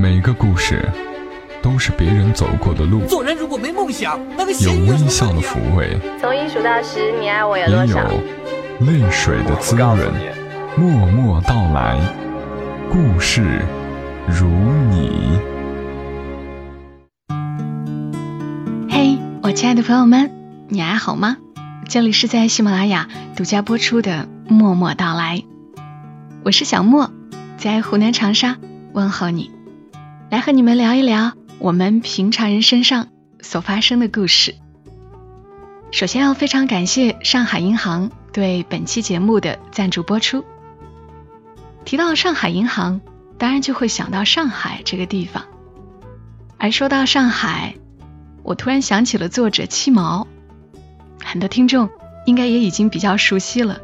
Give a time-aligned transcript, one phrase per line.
[0.00, 0.88] 每个故事
[1.60, 7.98] 都是别人走过的路，做人如果没梦想，那个有微笑的抚慰，从一数到十，你爱我有也有？
[8.86, 9.98] 泪水的滋润。
[10.76, 11.98] 默默到来，
[12.88, 13.60] 故事
[14.28, 14.46] 如
[14.88, 15.36] 你。
[18.88, 20.30] 嘿，我亲爱的朋友们，
[20.68, 21.38] 你还好吗？
[21.88, 25.38] 这里是在喜马拉雅独家播出的《默默到来》，
[26.44, 27.10] 我是小莫，
[27.56, 28.58] 在湖南长沙
[28.92, 29.50] 问候你，
[30.30, 33.08] 来和你们聊一聊我们平常人身上
[33.40, 34.54] 所发生的故事。
[35.90, 40.44] 首先要非常感谢上海银行对本期节目的赞助播出。
[41.86, 43.00] 提到上海银行，
[43.38, 45.46] 当然就会想到上海这个地方。
[46.58, 47.74] 而说到上海，
[48.42, 50.26] 我突然想起了作者七毛，
[51.24, 51.88] 很多听众
[52.26, 53.80] 应该也已经比较熟悉了。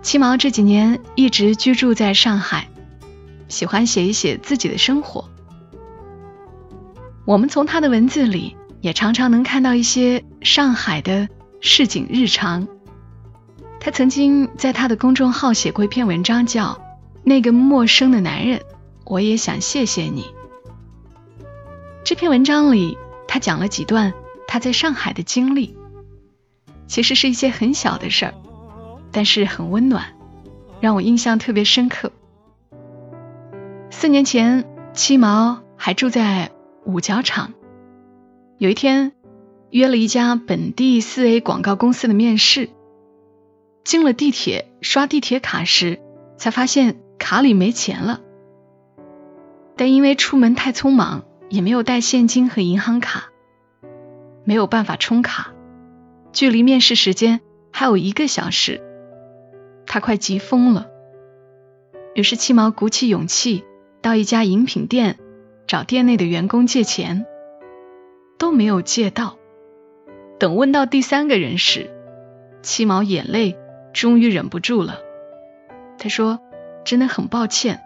[0.00, 2.68] 七毛这几年一直居住在上海，
[3.48, 5.28] 喜欢写一写自己的生活。
[7.26, 11.28] 我们从他的文字里也常常能看到一些上海的
[11.60, 12.68] 市井日常。
[13.80, 16.74] 他曾经在他的公众号写过一篇文章，叫
[17.24, 18.58] 《那个陌生的男人》，
[19.04, 20.26] 我也想谢谢你。
[22.04, 22.96] 这篇文章里，
[23.26, 24.14] 他讲了几段
[24.46, 25.76] 他在上海的经历，
[26.86, 28.34] 其实是一些很小的事儿，
[29.10, 30.14] 但是很温暖，
[30.80, 32.12] 让我印象特别深刻。
[33.90, 36.52] 四年前，七毛还住在
[36.86, 37.52] 五角场，
[38.58, 39.10] 有一天
[39.70, 42.70] 约了一家本地四 A 广告公司的面试。
[43.82, 45.98] 进了地铁，刷地铁卡时，
[46.36, 48.20] 才发现卡里没钱了。
[49.76, 53.30] 但因为出门太匆忙，也没有带现金和银行卡，
[54.44, 55.52] 没有办法充卡。
[56.32, 57.40] 距离面试时间
[57.72, 58.80] 还有一个小时，
[59.86, 60.86] 他快急疯了。
[62.14, 63.64] 于是七毛鼓起勇气
[64.02, 65.18] 到一家饮品店
[65.66, 67.26] 找店内的员工借钱，
[68.38, 69.36] 都没有借到。
[70.38, 71.90] 等问到第三个人时，
[72.62, 73.56] 七毛眼泪。
[73.94, 74.98] 终于忍不住了，
[75.96, 76.38] 他说
[76.84, 77.80] ：“真的很抱歉，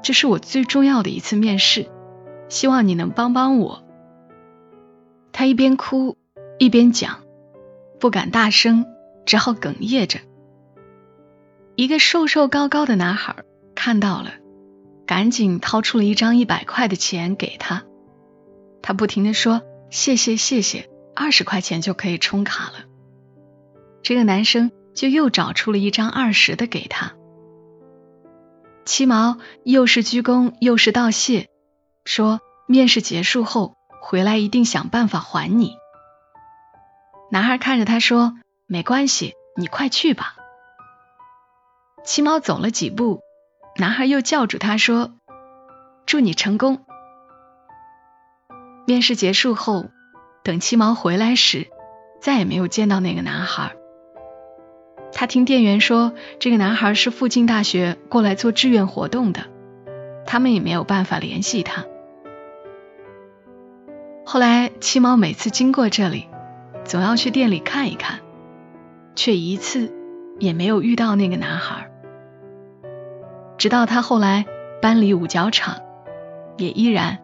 [0.00, 1.88] 这是我最重要的一次面试，
[2.48, 3.82] 希望你能帮帮我。”
[5.34, 6.16] 他一边哭
[6.60, 7.24] 一边讲，
[7.98, 8.86] 不敢大声，
[9.24, 10.20] 只好哽咽着。
[11.74, 13.34] 一个瘦瘦高高的男孩
[13.74, 14.34] 看到了，
[15.06, 17.84] 赶紧掏出了一张一百块的钱给他。
[18.82, 22.84] 他不停的说：“谢谢谢谢，二十块钱就可以充卡了。”
[24.02, 24.70] 这个男生。
[24.96, 27.12] 就又找出了一张二十的给他。
[28.86, 31.48] 七毛又是鞠躬又是道谢，
[32.06, 35.76] 说面试结束后回来一定想办法还你。
[37.30, 40.34] 男孩看着他说：“没关系，你快去吧。”
[42.02, 43.20] 七毛走了几步，
[43.78, 45.12] 男孩又叫住他说
[46.06, 46.80] ：“祝你成功。”
[48.86, 49.86] 面试结束后，
[50.42, 51.66] 等七毛回来时，
[52.20, 53.76] 再也没有见到那个男孩。
[55.12, 59.46] 他听店员说，这个男孩是附近大学过来做志愿活动的，
[60.24, 61.84] 他们也没有办法联系他。
[64.24, 66.28] 后来七毛每次经过这里，
[66.84, 68.20] 总要去店里看一看，
[69.14, 69.92] 却一次
[70.38, 71.90] 也没有遇到那个男孩。
[73.66, 74.46] 直到他后来
[74.80, 75.80] 搬离五角场，
[76.56, 77.18] 也依然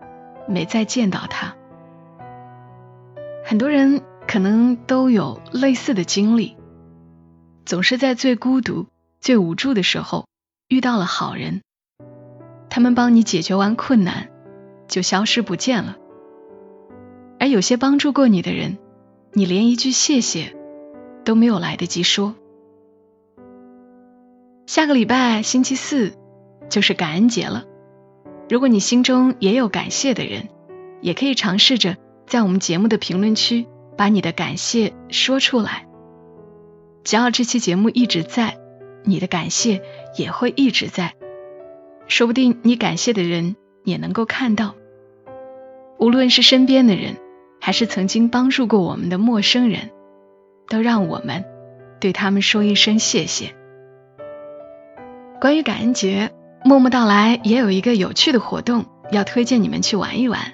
[0.49, 1.55] 没再见到他。
[3.45, 6.57] 很多人可能都有类似的经历。
[7.65, 8.87] 总是在最孤独、
[9.21, 10.27] 最无助的时候
[10.67, 11.63] 遇到了好人，
[12.69, 14.29] 他们帮你解决完困难，
[14.89, 15.97] 就消失不见了。
[17.39, 18.79] 而有些帮助过你的人，
[19.33, 20.57] 你连一句谢谢
[21.25, 22.35] 都没有来得及说。
[24.67, 26.15] 下个礼拜星期四
[26.73, 27.67] 就是感恩节了，
[28.49, 30.49] 如果你心中也有感谢的人，
[31.03, 35.87] 也可以尝试着在我们节目的评论区把你的感谢说出来。
[37.05, 38.57] 只要这期节目一直在，
[39.05, 39.83] 你的感谢
[40.17, 41.13] 也会一直在。
[42.09, 43.55] 说不定你感谢的人
[43.85, 44.75] 也能够看到。
[45.99, 47.17] 无论是身边的人，
[47.61, 49.91] 还是曾经帮助过我们的陌生人，
[50.69, 51.45] 都让我们
[52.01, 53.55] 对他们说一声谢谢。
[55.39, 56.33] 关于感恩节，
[56.65, 60.53] 默默到来也有一个有趣的活动，要推荐你们去玩一玩。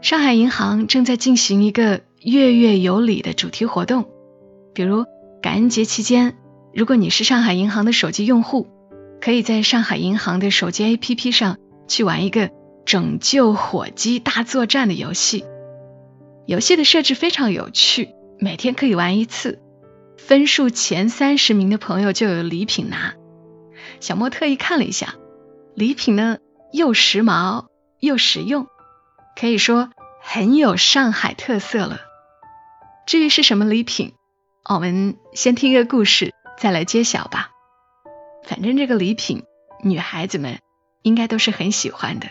[0.00, 4.08] 上海银行正在进行一个月月有礼的主题活动，
[4.74, 5.04] 比如。
[5.42, 6.36] 感恩节期间，
[6.72, 8.68] 如果你是上海银行的手机用户，
[9.20, 11.56] 可以在上海银行的手机 APP 上
[11.88, 12.50] 去玩一个
[12.86, 15.44] 拯救火鸡大作战的游戏。
[16.46, 19.58] 游戏的设置非常有趣，每天可以玩一次，
[20.16, 23.14] 分数前三十名的朋友就有礼品拿。
[24.02, 25.14] 小莫特意看了一下，
[25.76, 26.38] 礼品呢
[26.72, 27.66] 又时髦
[28.00, 28.66] 又实用，
[29.40, 29.90] 可以说
[30.20, 32.00] 很有上海特色了。
[33.06, 34.14] 至于是什么礼品，
[34.68, 37.50] 我们先听个故事再来揭晓吧。
[38.42, 39.44] 反正这个礼品，
[39.84, 40.58] 女孩子们
[41.02, 42.26] 应该都是很喜欢的。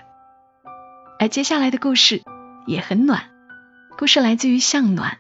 [1.19, 2.21] 而接下来的故事
[2.67, 3.29] 也很暖，
[3.97, 5.19] 故事来自于向暖。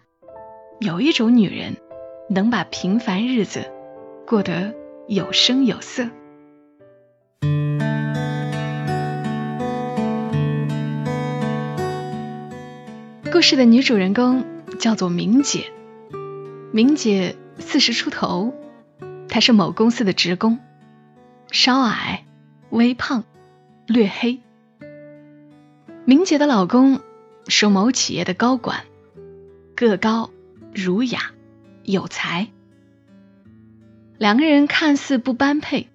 [0.81, 1.77] 有一种女人，
[2.29, 3.71] 能把平凡日子
[4.27, 4.75] 过得
[5.07, 6.09] 有声有色。
[13.41, 14.45] 故事的女主人公
[14.77, 15.71] 叫做明姐，
[16.71, 18.53] 明姐四十出头，
[19.29, 20.59] 她是某公司的职工，
[21.49, 22.23] 稍矮、
[22.69, 23.23] 微胖、
[23.87, 24.41] 略黑。
[26.05, 26.99] 明姐的老公
[27.47, 28.81] 是某企业的高管，
[29.73, 30.29] 个高、
[30.71, 31.31] 儒雅、
[31.83, 32.47] 有才。
[34.19, 35.87] 两个人看似不般配，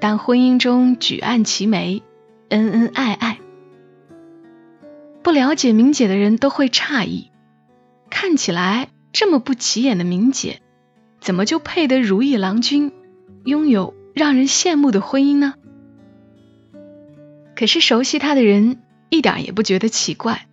[0.00, 2.02] 但婚姻中举案齐眉，
[2.48, 3.39] 恩恩爱爱。
[5.22, 7.30] 不了解明姐的人都会诧异，
[8.08, 10.62] 看起来这么不起眼的明姐，
[11.20, 12.92] 怎么就配得如意郎君，
[13.44, 15.54] 拥有让人羡慕的婚姻呢？
[17.54, 18.80] 可是熟悉她的人
[19.10, 20.48] 一点也不觉得奇怪，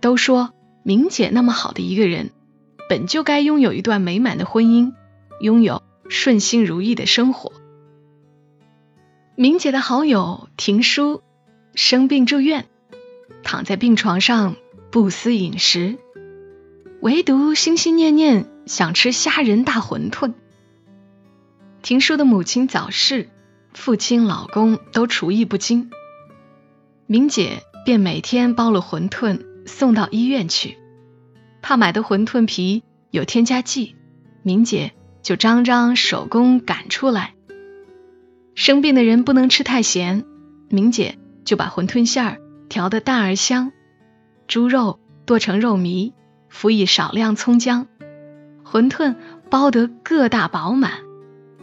[0.00, 0.52] 都说
[0.82, 2.30] 明姐那么好的一个人，
[2.90, 4.92] 本就该拥有一段美满的婚姻，
[5.40, 7.52] 拥有顺心如意的生活。
[9.34, 11.22] 明姐的好友婷叔
[11.74, 12.66] 生病住院。
[13.42, 14.56] 躺在病床上
[14.90, 15.98] 不思饮食，
[17.00, 20.34] 唯独心心念念想吃虾仁大馄饨。
[21.82, 23.28] 婷叔的母亲早逝，
[23.72, 25.90] 父亲、老公都厨艺不精，
[27.06, 30.78] 明姐便每天包了馄饨送到医院去。
[31.60, 33.96] 怕买的馄饨皮有添加剂，
[34.42, 34.92] 明姐
[35.22, 37.34] 就张张手工擀出来。
[38.54, 40.24] 生病的人不能吃太咸，
[40.68, 42.40] 明姐就把馄饨馅儿。
[42.68, 43.72] 调得淡而香，
[44.48, 46.12] 猪肉剁成肉糜，
[46.48, 47.86] 辅以少量葱姜，
[48.64, 49.16] 馄饨
[49.50, 50.92] 包得个大饱满，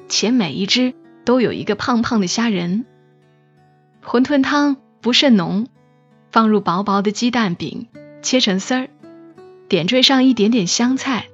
[0.07, 0.93] 且每一只
[1.25, 2.85] 都有一个胖胖的虾仁。
[4.03, 5.67] 馄饨汤不甚浓，
[6.31, 7.87] 放入薄薄的鸡蛋饼，
[8.21, 8.89] 切成丝儿，
[9.67, 11.27] 点缀上一点点香菜，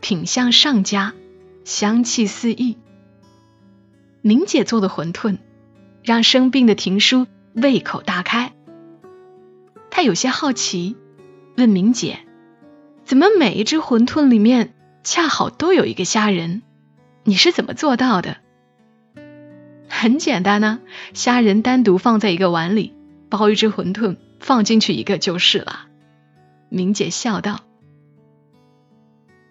[0.00, 1.12] 品相上佳，
[1.64, 2.78] 香气四溢。
[4.22, 5.38] 明姐做的馄饨，
[6.02, 8.52] 让生病的婷叔胃口大开。
[9.90, 10.96] 他有些好奇，
[11.56, 12.20] 问明姐
[13.04, 16.62] ：“怎么每一只馄饨里面恰好都有一个虾仁？
[17.24, 18.38] 你是怎么做到的？”
[19.88, 20.80] 很简单呢，
[21.12, 22.94] 虾仁单独放在一个碗里，
[23.28, 25.88] 包一只馄饨放进去一个就是了。
[26.68, 27.60] 明姐笑道：“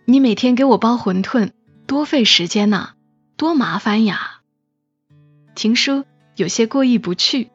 [0.06, 1.52] 你每天给我包馄饨，
[1.86, 2.94] 多费时间呐，
[3.36, 4.40] 多麻烦呀。”
[5.54, 6.06] 婷叔
[6.38, 7.50] 有些过意不去：“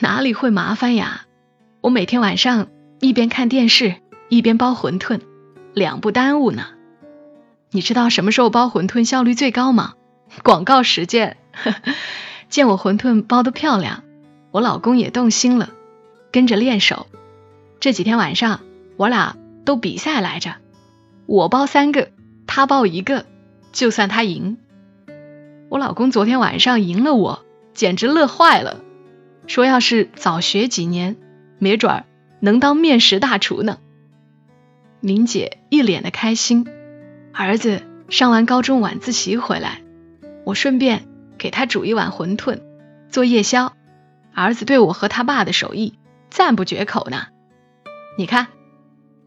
[0.00, 1.26] 哪里会麻烦呀？”
[1.84, 3.96] 我每天晚上一边看电视
[4.30, 5.20] 一边包馄饨，
[5.74, 6.68] 两不耽误呢。
[7.72, 9.92] 你知道什么时候包馄饨效率最高吗？
[10.42, 11.36] 广告时间。
[12.48, 14.02] 见我馄饨包的漂亮，
[14.50, 15.68] 我老公也动心了，
[16.32, 17.06] 跟着练手。
[17.80, 18.60] 这几天晚上
[18.96, 19.36] 我俩
[19.66, 20.54] 都比赛来着，
[21.26, 22.08] 我包三个，
[22.46, 23.26] 他包一个，
[23.72, 24.56] 就算他赢。
[25.68, 27.44] 我老公昨天晚上赢了我，
[27.74, 28.80] 简直乐坏了，
[29.46, 31.16] 说要是早学几年。
[31.64, 32.04] 没准儿
[32.40, 33.78] 能当面食大厨呢。
[35.00, 36.66] 明姐一脸的开心，
[37.32, 37.80] 儿子
[38.10, 39.80] 上完高中晚自习回来，
[40.44, 42.60] 我顺便给他煮一碗馄饨
[43.08, 43.72] 做夜宵。
[44.34, 45.94] 儿子对我和他爸的手艺
[46.28, 47.28] 赞不绝口呢。
[48.18, 48.48] 你看，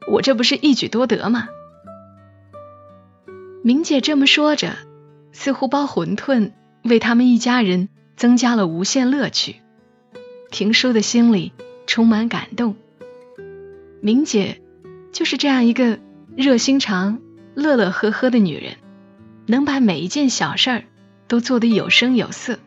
[0.07, 1.49] 我这不是一举多得吗？
[3.63, 4.73] 明姐这么说着，
[5.31, 6.51] 似乎包馄饨
[6.83, 9.55] 为他们一家人增加了无限乐趣。
[10.51, 11.51] 婷叔的心里。
[11.87, 12.75] 充满感动，
[14.01, 14.61] 明姐
[15.13, 15.99] 就是这样一个
[16.35, 17.19] 热心肠、
[17.55, 18.75] 乐乐呵呵的女人，
[19.47, 20.83] 能把每一件小事儿
[21.27, 22.59] 都做得有声有色。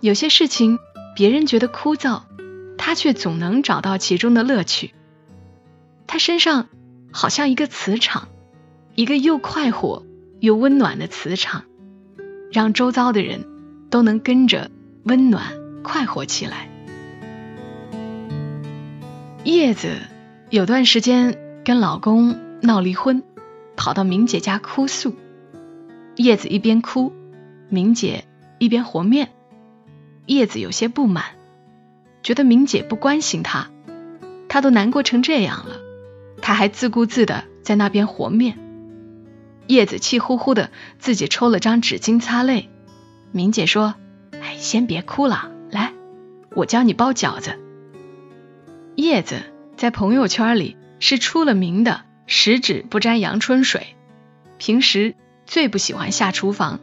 [0.00, 0.78] 有些事情
[1.14, 2.22] 别人觉得枯燥，
[2.76, 4.92] 她却总能找到其中的乐趣。
[6.08, 6.68] 她身上
[7.12, 8.28] 好像一个磁场，
[8.94, 10.04] 一个又快活
[10.40, 11.64] 又温暖的磁场，
[12.52, 13.46] 让周遭的人
[13.90, 14.70] 都能跟着
[15.04, 16.68] 温暖快活起来。
[19.46, 20.00] 叶子
[20.50, 23.22] 有段时间跟老公闹离婚，
[23.76, 25.14] 跑到明姐家哭诉。
[26.16, 27.12] 叶子一边哭，
[27.68, 28.24] 明姐
[28.58, 29.28] 一边和面。
[30.26, 31.26] 叶子有些不满，
[32.24, 33.70] 觉得明姐不关心她，
[34.48, 35.76] 她都难过成这样了，
[36.42, 38.58] 她还自顾自的在那边和面。
[39.68, 42.68] 叶子气呼呼的自己抽了张纸巾擦泪。
[43.30, 43.94] 明姐说
[44.42, 45.92] ：“哎，先别哭了，来，
[46.56, 47.60] 我教你包饺子。
[48.96, 49.42] 叶子
[49.76, 53.94] 在朋友圈里是出了名的十指不沾阳春水，
[54.56, 56.80] 平时最不喜欢下厨房，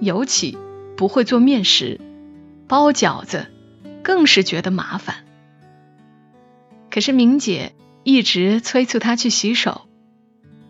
[0.00, 0.58] 尤其
[0.96, 2.00] 不会做面食，
[2.66, 3.46] 包饺子
[4.02, 5.24] 更是觉得麻烦。
[6.90, 9.86] 可是明姐一直催促他去洗手，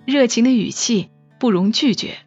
[0.05, 1.09] 热情的语气
[1.41, 2.19] 不容拒绝。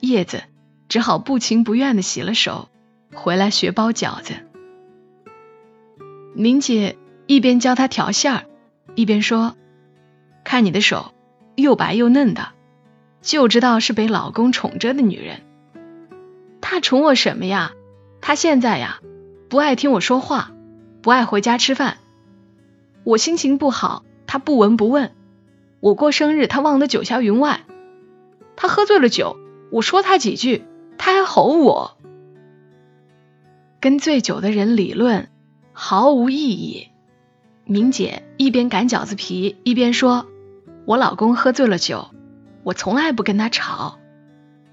[0.00, 0.44] 叶子
[0.88, 2.70] 只好不情不愿的洗了手，
[3.12, 4.32] 回来学包饺子。
[6.34, 6.96] 明姐。
[7.32, 8.44] 一边教他调馅儿，
[8.94, 9.56] 一边说
[10.44, 11.14] ：“看你的手，
[11.56, 12.48] 又白又嫩的，
[13.22, 15.40] 就知道是被老公宠着的女人。
[16.60, 17.72] 他宠我什么呀？
[18.20, 19.00] 他现在呀，
[19.48, 20.52] 不爱听我说话，
[21.00, 21.96] 不爱回家吃饭。
[23.02, 25.12] 我心情不好，他不闻不问；
[25.80, 27.62] 我过生日，他忘得九霄云外。
[28.56, 29.38] 他喝醉了酒，
[29.70, 30.66] 我说他几句，
[30.98, 31.96] 他还吼我。
[33.80, 35.30] 跟醉酒的人理论，
[35.72, 36.88] 毫无意义。”
[37.72, 40.26] 明姐一边擀饺子皮，一边说
[40.84, 42.10] ：“我老公喝醉了酒，
[42.64, 43.98] 我从来不跟他吵，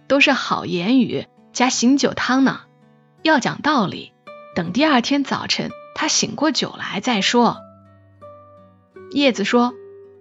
[0.10, 2.60] 都是好言语加醒酒汤呢。
[3.24, 4.12] 要讲道理，
[4.54, 7.56] 等第二天早晨他醒过酒来再说。”
[9.12, 9.74] 叶子说：“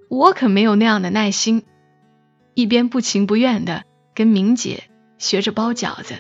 [0.09, 1.65] 我可没有那样的耐心。”
[2.55, 3.83] 一边不情不愿的
[4.15, 4.85] 跟明姐
[5.19, 6.15] 学着包饺子。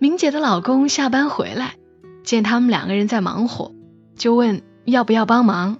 [0.00, 1.76] 明姐的老公下班回来，
[2.24, 3.76] 见他们两个人在忙活。
[4.20, 5.78] 就问要不要帮忙。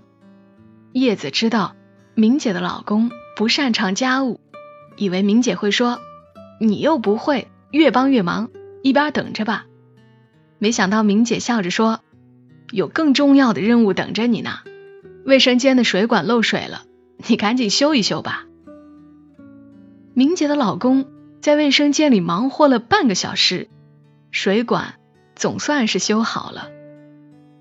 [0.93, 1.77] 叶子知道
[2.15, 4.41] 明姐的老公不擅长家务，
[4.97, 6.01] 以为明姐会说
[6.59, 8.51] 你又不会，越帮越忙，
[8.83, 9.67] 一边等着吧。
[10.59, 12.01] 没想到明姐笑着说
[12.71, 14.61] 有更重要的任务等着你呢。
[15.27, 16.85] 卫生间的水管漏水了，
[17.29, 18.47] 你赶紧修一修吧。
[20.15, 21.05] 明姐的老公
[21.43, 23.69] 在卫生间里忙活了半个小时，
[24.31, 24.95] 水管
[25.37, 26.71] 总算是修好了。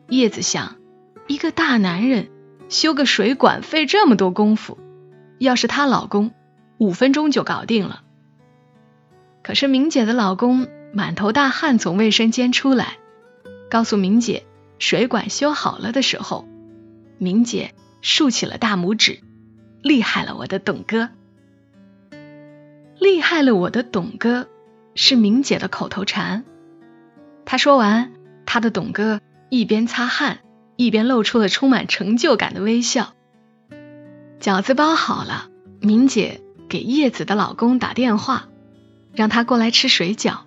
[0.10, 0.78] 叶子想，
[1.28, 2.30] 一个大男人
[2.68, 4.80] 修个水管费这么多功夫，
[5.38, 6.32] 要是她老公，
[6.80, 8.02] 五分钟就搞定了。
[9.44, 12.98] 可是明姐的老公满头大汗从卫生间出来，
[13.70, 14.46] 告诉明姐
[14.80, 16.48] 水管修好了的时候，
[17.20, 19.20] 明姐竖起了大拇指，
[19.84, 21.10] 厉害了我的董哥，
[23.00, 24.48] 厉害了我的董哥，
[24.96, 26.46] 是明姐的口头禅。
[27.46, 28.12] 她说完，
[28.48, 29.22] 她的董哥。
[29.50, 30.40] 一边擦汗，
[30.76, 33.14] 一边露出了充满成就感的微笑。
[34.40, 35.50] 饺子包好了，
[35.82, 38.48] 明姐给叶子的老公打电话，
[39.14, 40.42] 让他过来吃水饺。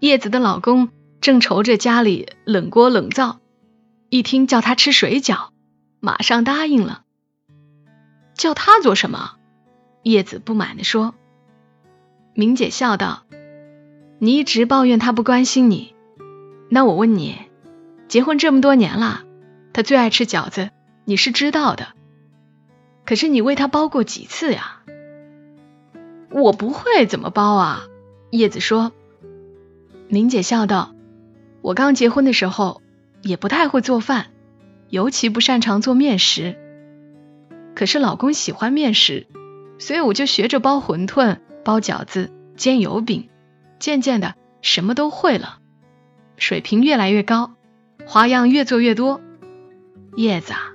[0.00, 0.90] 叶子的老公
[1.20, 3.40] 正愁着家里冷锅冷灶，
[4.08, 5.48] 一听叫他吃水饺，
[6.00, 7.02] 马上答应了。
[8.34, 9.32] 叫他做什么？
[10.04, 11.14] 叶子不满地说。
[12.32, 13.24] 明姐笑道
[14.20, 15.94] ：“你一直抱怨他不关心你，
[16.70, 17.36] 那我问你。”
[18.08, 19.24] 结婚这么多年了，
[19.74, 20.70] 他最爱吃饺子，
[21.04, 21.88] 你是知道的。
[23.04, 24.80] 可是你为他包过几次呀？
[26.30, 27.84] 我不会怎么包啊？
[28.30, 28.92] 叶子说。
[30.08, 30.94] 明姐笑道
[31.60, 32.80] ：“我刚结婚的时候
[33.20, 34.28] 也不太会做饭，
[34.88, 36.56] 尤其不擅长做面食。
[37.74, 39.26] 可是老公喜欢面食，
[39.78, 43.28] 所以我就学着包馄饨、包饺子、煎油饼，
[43.78, 45.58] 渐渐的什么都会了，
[46.38, 47.52] 水平越来越高。”
[48.08, 49.20] 花样越做越多，
[50.16, 50.72] 叶子啊，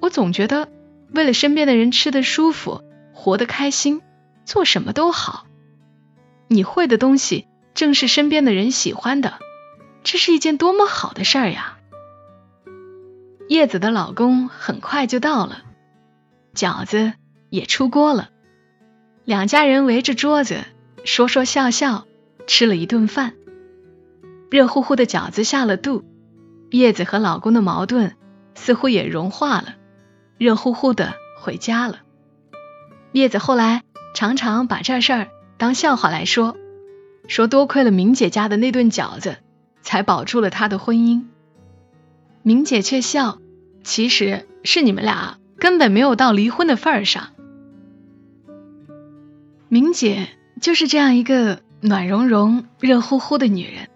[0.00, 0.68] 我总觉得
[1.12, 4.02] 为了身边的人吃得舒服、活得开心，
[4.44, 5.48] 做什么都好。
[6.46, 9.40] 你会的东西正是身边的人喜欢的，
[10.04, 11.78] 这是一件多么好的事儿呀！
[13.48, 15.64] 叶子的老公很快就到了，
[16.54, 17.14] 饺子
[17.50, 18.30] 也出锅了，
[19.24, 20.60] 两家人围着桌子
[21.04, 22.06] 说说笑笑，
[22.46, 23.34] 吃了一顿饭。
[24.52, 26.04] 热乎乎的饺子下了肚。
[26.70, 28.16] 叶子和老公的矛盾
[28.54, 29.76] 似乎也融化了，
[30.38, 32.00] 热乎乎的回家了。
[33.12, 33.82] 叶子后来
[34.14, 36.56] 常常把这事儿当笑话来说，
[37.28, 39.38] 说多亏了明姐家的那顿饺子，
[39.80, 41.24] 才保住了他的婚姻。
[42.42, 43.38] 明姐却笑，
[43.82, 47.28] 其实是你们俩根本没有到离婚的份儿上。
[49.68, 50.28] 明姐
[50.60, 53.88] 就是这样一个暖融融、热乎乎的女人，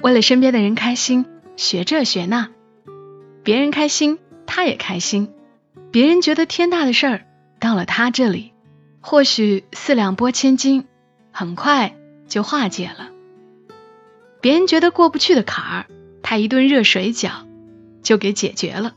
[0.00, 1.26] 为了身边的人开心。
[1.56, 2.50] 学这学那，
[3.42, 5.28] 别人开心，他也开心；
[5.92, 7.26] 别人觉得天大的事儿，
[7.60, 8.52] 到了他这里，
[9.00, 10.86] 或许四两拨千斤，
[11.32, 11.96] 很快
[12.26, 13.10] 就化解了。
[14.40, 15.86] 别人觉得过不去的坎儿，
[16.22, 17.46] 他一顿热水饺
[18.02, 18.94] 就给解决了。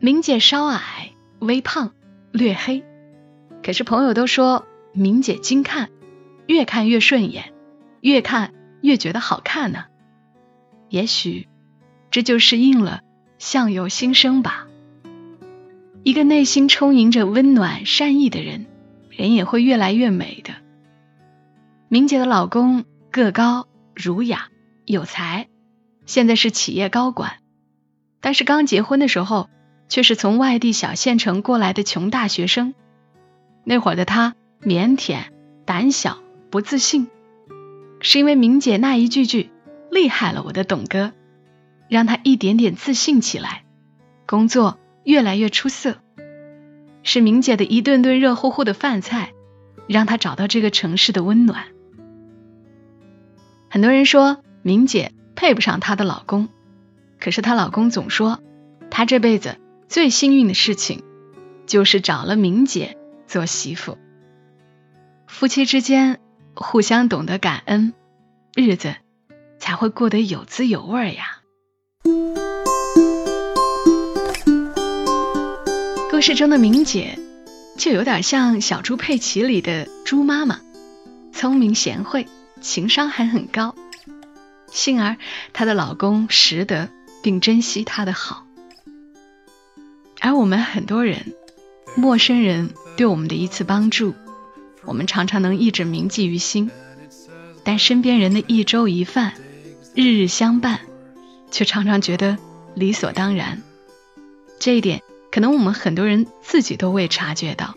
[0.00, 1.92] 明姐稍矮、微胖、
[2.30, 2.84] 略黑，
[3.62, 5.88] 可是朋友都说明姐精看，
[6.46, 7.54] 越看越顺眼，
[8.02, 9.86] 越看越觉得好看呢。
[10.94, 11.48] 也许
[12.12, 13.00] 这就是应了
[13.40, 14.68] “相由心生”吧。
[16.04, 18.66] 一个内心充盈着温暖善意的人，
[19.10, 20.54] 人也会越来越美的。
[21.88, 24.50] 明姐的老公个高、儒雅、
[24.84, 25.48] 有才，
[26.06, 27.38] 现在是企业高管，
[28.20, 29.50] 但是刚结婚的时候
[29.88, 32.72] 却是从外地小县城过来的穷大学生。
[33.64, 35.24] 那会儿的他腼腆、
[35.64, 36.18] 胆小、
[36.50, 37.08] 不自信，
[37.98, 39.50] 是因为明姐那一句句
[39.94, 41.12] “厉害了，我的董哥”，
[41.88, 43.64] 让他一点点自信起来，
[44.26, 45.96] 工作越来越出色。
[47.02, 49.32] 是明姐的一顿顿热乎乎的饭菜，
[49.86, 51.66] 让他找到这个城市的温暖。
[53.70, 56.48] 很多人说明姐配不上她的老公，
[57.20, 58.40] 可是她老公总说，
[58.90, 59.58] 他这辈子
[59.88, 61.02] 最幸运的事情，
[61.66, 62.98] 就是找了明姐。
[63.26, 63.96] 做媳妇，
[65.26, 66.20] 夫妻之间
[66.54, 67.94] 互相懂得感恩，
[68.54, 68.94] 日子
[69.64, 71.40] 才会过得有滋有味呀。
[76.10, 77.18] 故事中的明姐
[77.78, 80.60] 就有点像小猪佩奇里的猪妈妈，
[81.32, 82.28] 聪明贤惠，
[82.60, 83.74] 情商还很高。
[84.70, 85.16] 幸而
[85.54, 86.90] 她的老公识得
[87.22, 88.44] 并珍惜她的好，
[90.20, 91.32] 而我们很多人，
[91.96, 92.74] 陌生人。
[92.98, 94.12] 对我们的一次帮助，
[94.84, 96.68] 我们常常能一直铭记于心；
[97.64, 99.32] 但身边人的一粥一饭、
[99.94, 100.80] 日日相伴，
[101.52, 102.36] 却常常觉得
[102.74, 103.62] 理所当然。
[104.58, 107.76] 这一点，可能我们很多人自己都未察觉到。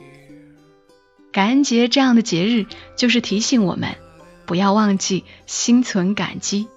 [1.32, 3.96] 感恩节这样的节日，就是提醒我们
[4.48, 6.68] 不要忘记心存感激。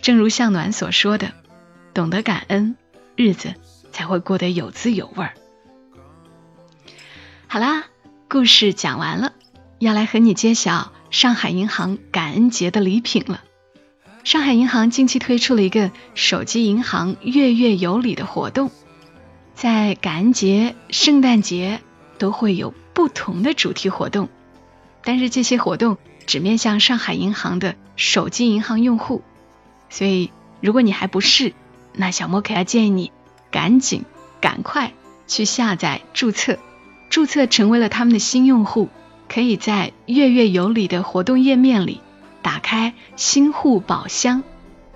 [0.00, 1.32] 正如向暖所说的
[1.92, 2.76] ：“懂得感恩，
[3.16, 3.54] 日子
[3.90, 5.34] 才会过得有滋有味儿。”
[7.48, 7.86] 好啦，
[8.28, 9.32] 故事讲完了，
[9.80, 13.42] 要来和你揭晓上海银行感恩节的礼品了。
[14.24, 18.70] 上海银行近期推出了一个手机银行月月有礼的活动，
[19.54, 21.80] 在感恩节、圣诞节
[22.18, 24.28] 都会有不同的主题活动，
[25.02, 29.22] 但是这些活动只面向上海银行的手机银行用户，
[29.90, 31.52] 所以如果你还不是，
[31.92, 33.10] 那小莫可要建议你
[33.50, 34.04] 赶紧、
[34.40, 34.92] 赶快
[35.26, 36.58] 去下载注册。
[37.10, 38.88] 注册成为了他们的新用户，
[39.28, 42.00] 可以在月月有礼的活动页面里
[42.42, 44.42] 打开新户宝箱，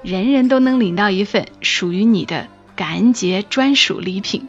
[0.02, 4.48] 人人都能领到一份属于你的感恩节专属礼品。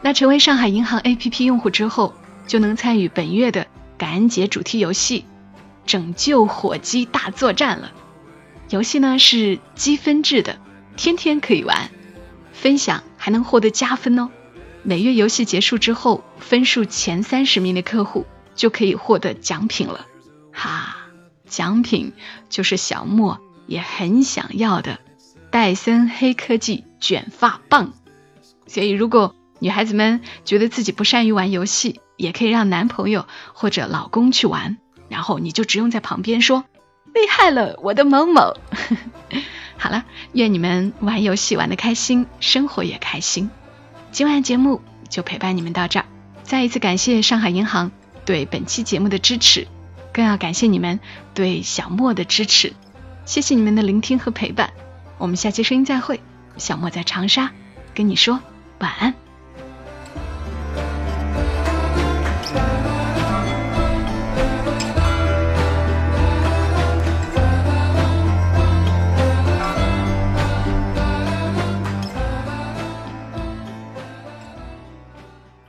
[0.00, 2.14] 那成为上海银行 APP 用户之后，
[2.46, 3.66] 就能参与本月的
[3.98, 5.24] 感恩节主题游戏
[5.86, 7.92] “拯救火鸡大作战”了。
[8.70, 10.58] 游戏呢是积分制的，
[10.96, 11.90] 天天可以玩，
[12.52, 14.30] 分享还能获得加分哦。
[14.82, 20.06] 每月游戏结束之后，分数前三十名的客户就可以获得奖品了。
[20.52, 20.96] 哈，
[21.48, 22.12] 奖品
[22.48, 24.98] 就是小莫也很想要的
[25.50, 27.92] 戴森黑科技卷发棒。
[28.66, 34.78] 所以，如果女孩子们觉得自己不善于玩游戏，也可以让男朋友或者老公去玩，
[35.08, 36.64] 然后你就只用在旁边说
[37.12, 38.56] ：“厉害了，我的某某。
[39.76, 43.50] ”好了，愿你们玩游戏玩的开心，生活也开心。
[44.10, 46.06] 今晚节目就陪伴你们到这儿，
[46.42, 47.90] 再一次感谢上海银行
[48.24, 49.66] 对本期节目的支持，
[50.12, 51.00] 更要感谢你们
[51.34, 52.74] 对小莫的支持，
[53.24, 54.70] 谢谢你们的聆听和陪伴，
[55.18, 56.20] 我们下期声音再会，
[56.58, 57.50] 小莫在长沙
[57.94, 58.40] 跟你说
[58.78, 59.14] 晚安。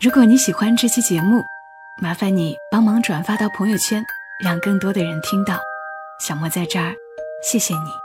[0.02, 1.42] 如果你喜欢这期节目，
[2.02, 4.04] 麻烦你帮忙转发到朋友圈，
[4.42, 5.60] 让更多的人听到。
[6.20, 6.96] 小莫在这儿，
[7.44, 8.03] 谢谢你。